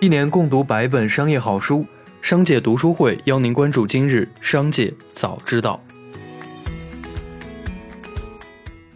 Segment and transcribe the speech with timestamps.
[0.00, 1.84] 一年共读百本商业好书，
[2.22, 5.82] 商界读书会邀您关注今日商界早知道。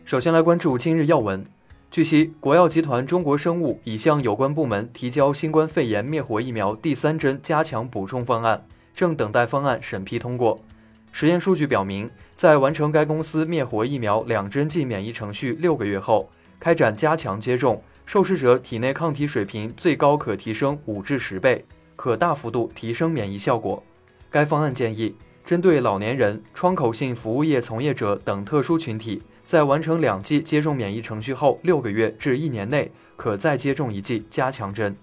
[0.05, 1.45] 首先来关注今日要闻。
[1.91, 8.65] 据悉，国药集团中国生物已向有关部门提交新冠肺炎灭活疫苗第三针加强补充方案，
[8.95, 10.63] 正等待方案审批通过。
[11.11, 16.31] 实验数据表明，在完成该公司灭活疫苗两针剂免疫程序六个月后，
[16.61, 17.83] 开展加强接种。
[18.05, 21.65] 受试者体内抗体水平最高可提升五至十倍，
[21.97, 23.83] 可大幅度提升免疫效果。
[24.31, 34.97] 该方案建议，针对老年人、窗口性服务业从业者等特殊群体，在完成两剂接种免疫程序后六个月至一年内，可再接种一剂加强针。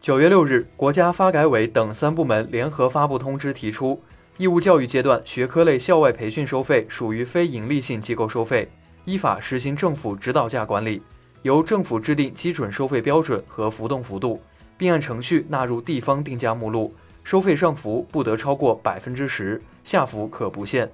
[0.00, 4.02] 九月六日，国家发改委等三部门联合发布通知，提出，
[4.36, 8.68] 义务教育阶段学科类校外培训收费属于非营利性机构收费。
[9.04, 11.02] 依法实行政府指导价管理，
[11.42, 14.40] 由政府制定基准收费标准和浮动幅度，
[14.76, 16.94] 并按程序纳入地方定价目录。
[17.24, 20.90] 收费上浮不得超过百分之十，下浮可不限。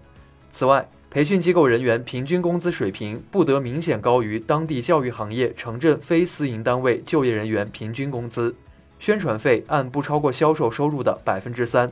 [0.51, 8.55] 此外，培训机构人员平均工资水平不得明显高于当地教育行业城镇非私营单位就业人员平均工资。
[8.99, 11.91] 宣传费按不超过销售收入的百分之三，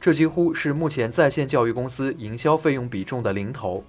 [0.00, 3.84] 这几乎是目前在线教育公司营销费用比重的零头。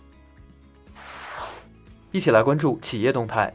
[2.11, 3.53] 一起来关注企业动态。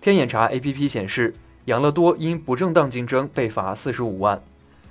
[0.00, 4.40] 天眼查 APP 显示，养乐多因不正当竞争被罚四十五万。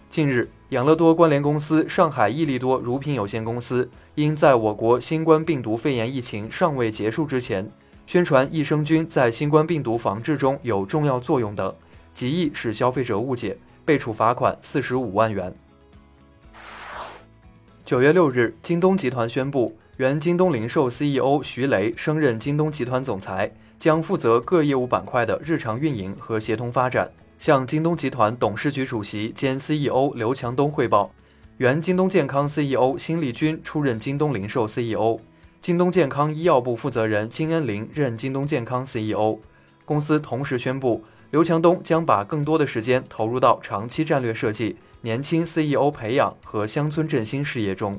[0.10, 7.70] 近日，养乐多关联公司上海益力多乳品有限公司因在我国新冠病毒肺炎疫情尚未结束之前，
[8.06, 11.74] 宣传益生菌在新冠病毒防治中有重要作用等，
[12.14, 15.54] 极易使消费者误解，被处罚款四十五万元。
[17.86, 19.78] 九月六日，京东集团宣布。
[19.98, 31.14] 原京东零售 CEO 徐雷升任京东集团总裁，将负责各业务板块的日常运营和协同发展，向京东集团董事局主席兼 CEO 刘强东汇报。
[31.60, 35.18] 原京东健康 CEO 辛立军出任京东零售 CEO，
[35.62, 39.40] 京东健康医药部负责人金恩林任京东健康 CEO。
[39.86, 47.98] 公司同时宣布，刘强东将把更多的时间投入到长期战略设计、年轻 CEO 培养和乡村振兴事业中。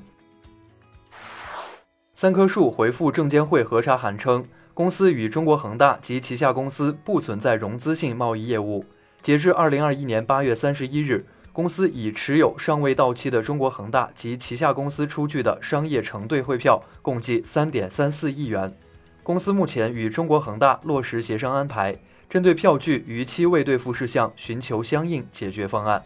[2.17, 8.87] 三棵树回复证监会核查函称，公司与中国恒大及旗下公司不存在融资性贸易业务。
[9.21, 18.75] 截至二零二一年八月三十一日，公司已持有尚未到期的中国恒大及旗下公司出具的商业承兑汇票共计三点三四亿元。
[19.23, 21.99] 公司目前与中国恒大落实协商安排，
[22.31, 26.03] 针对票据逾期未兑付事项寻求相应解决方案。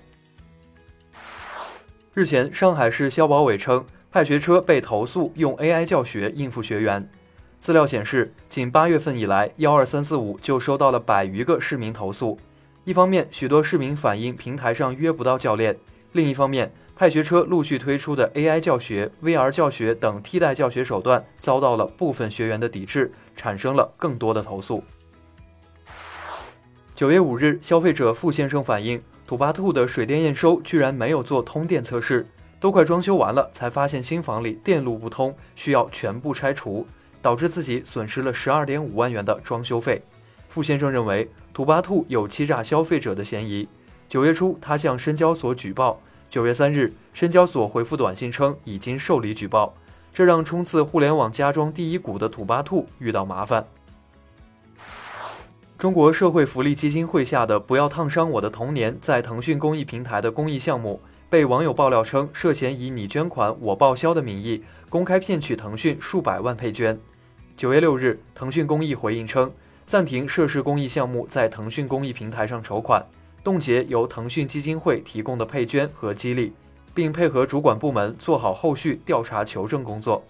[2.13, 3.87] 日前，上海市消保委称。
[4.13, 7.09] 派学车被投诉用 AI 教学应付学员。
[7.61, 12.37] 资料显示，仅八月份以来，幺二三四五就收到了百余个市民投诉。
[12.85, 15.75] 一方面，许多市民反映平台上约不到教练；
[16.13, 24.83] 另一方面，派学车陆续推出的 AI 教学、VR 教学等替代教学手段遭到了部分学员的抵制，产生了更多的投诉。
[26.97, 32.27] 九月五日，消费者傅先生反映，土巴兔的水电验收居然没有做通电测试。
[32.61, 36.87] 都快装修完了，才发现新房里电路不通，需要全部拆除，
[37.23, 40.03] 导致自己损失了十二点五万元的装修费。
[40.49, 43.67] 傅先生认为土巴兔有欺诈消费者的嫌疑。
[44.09, 46.01] 九月初，他向深交所举报。
[46.29, 49.75] 九月三日，深交所回复短信称已经受理举报，
[50.13, 53.67] 这让冲刺互联网家装第一股的土巴兔遇到麻烦。
[55.79, 61.01] 中国社会福利基金会下的“不要烫伤我的童年”在腾讯公益平台的公益项目。
[61.31, 66.99] 被网友爆料称涉嫌以“你捐款，我报销”的名义公开骗取腾讯数百万配捐。
[67.57, 69.53] 九月六日，腾讯公益回应称，
[69.87, 73.07] 暂停涉事公益项目在腾讯公益平台上筹款，
[73.45, 76.53] 冻结由腾讯基金会提供的配捐和激励，
[76.93, 80.25] 并配合主管部门做好后续调查求证工作。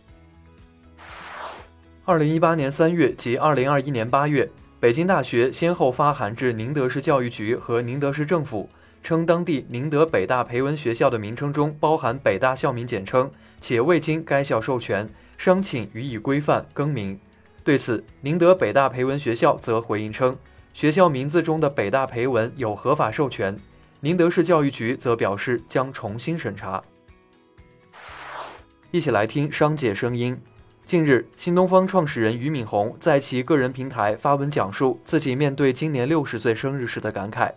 [2.05, 8.69] 二零一八年三月及二零二一年八月，北京大学先后发函至宁德市教育局和宁德市政府。
[9.03, 13.31] 称当地宁德北大培文学校的名称中包含北大校名简称，
[13.61, 15.09] 且未经该校授权，
[15.39, 17.19] 商请予以规范更名。
[17.65, 20.37] 对此，宁德北大培文学校则回应称，
[20.73, 23.59] 学校名字中的北大培文有合法授权。
[24.01, 26.83] 宁德市教育局则表示将重新审查。
[28.91, 30.41] 一起来听商界声音。
[30.85, 37.53] 近日，新东方创始人俞敏洪在其个人平台发文讲述自己面对今年六十岁生日时的感慨。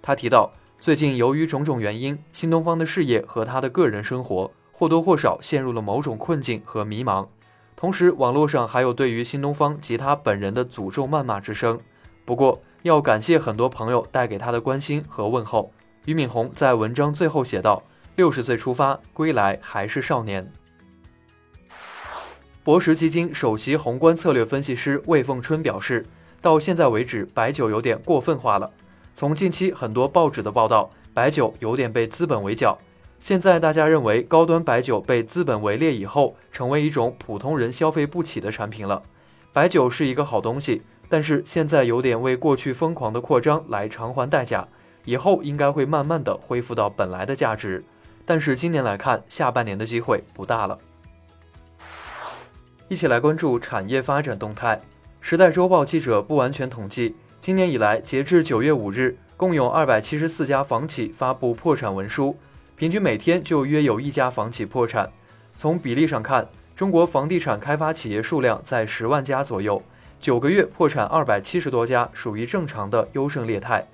[0.00, 0.52] 他提到。
[0.86, 7.26] 最近由于种种原因，新东方的事业和他的个人生活或多或少陷入了某种困境和迷茫。
[7.74, 11.80] 同时，网络上还有对于新东方及他本人的诅咒谩骂之声。
[12.24, 15.72] 不过，要感谢很多朋友带给他的关心和问候。
[16.04, 17.82] 俞敏洪在文章最后写道
[18.14, 20.52] ：“六十岁出发，归来还是少年。”
[22.62, 26.06] 博时基金首席宏观策略分析师魏凤春表示，
[26.40, 28.70] 到现在为止，白酒有点过分化了。
[29.16, 32.76] 从近期很多报纸的报道，白酒有点被资本围剿。
[33.18, 39.02] 现在大家认为高端白酒被资本围猎以后，成为一种普通人消费不起的产品了。
[39.54, 44.68] 白酒是一个好东西，但是现在有点为过去疯狂的扩张来偿还代价，
[45.06, 47.82] 以后应该会慢慢的恢复到本来的价值。
[48.26, 50.78] 但是今年来看，下半年的机会不大了。
[52.88, 54.82] 一起来关注产业发展动态。
[55.22, 57.16] 时代周报记者不完全统计，
[57.46, 62.36] 今年以来，截至九月五日，共有二百七十四家房企发布破产文书，
[62.74, 65.08] 平均每天就约有一家房企破产。
[65.56, 69.80] 从比例上看，中国房地产开发企业数量在十万家左右，
[70.18, 73.86] 九个月破产二百七十多家，属于正常的优胜劣汰。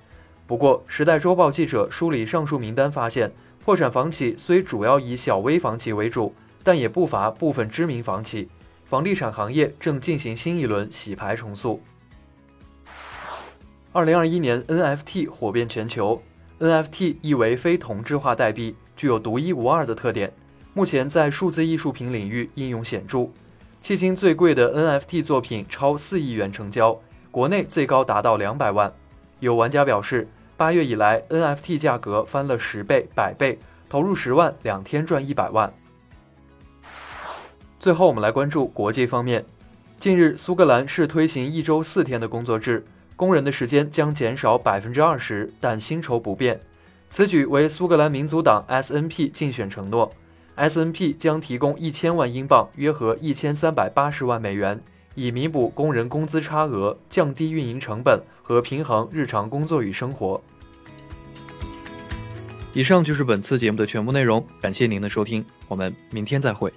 [0.47, 3.31] 不过，时代周报记者梳理上述名单发现，
[3.63, 6.33] 破产房企虽主要以小微房企为主，
[6.63, 8.49] 但也不乏部分知名房企。
[8.83, 11.79] 房地产行业正进行新一轮洗牌重塑。
[13.95, 16.19] 二零二一年 NFT 火遍全球
[16.59, 20.33] ，NFT 意为非同质化代币，具有独一无二的特点。
[20.73, 23.29] 目前在数字艺术品领域应用显著，
[23.83, 26.99] 迄今最贵的 NFT 作品超四亿元成交，
[27.29, 28.91] 国内最高达到两百万。
[29.39, 35.71] 有玩家表示，八月以来 NFT 价格翻了十倍、百倍，投入十万，两天赚一百万。
[37.79, 39.45] 最后，我们来关注国际方面。
[39.99, 42.83] 近日，苏格兰是推行一周四天的工作制，
[43.15, 46.59] 工人的时间将减少百分之二十，但薪酬不变。
[47.09, 50.11] 此举为苏格兰民族党 SNP 竞选承诺。
[50.55, 54.79] SNP 将提供一千万英镑（约合一千三百八十万美元），
[55.15, 60.39] 以弥补工人工资差额，降低运营成本和平衡日常工作与生活。
[62.73, 66.71] 以上就是本次节目的全部内容，感谢您的收听，我们明天再会。